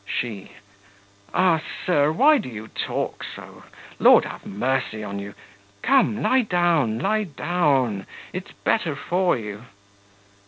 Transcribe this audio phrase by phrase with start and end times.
[0.03, 0.51] SHE.
[1.31, 2.11] Ah, sir!
[2.11, 3.61] why do you talk so?
[3.99, 5.35] Lord have mercy on you!
[5.83, 9.65] Come, lie down, lie down; it's better for you.